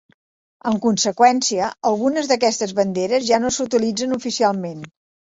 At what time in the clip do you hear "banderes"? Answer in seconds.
2.79-3.27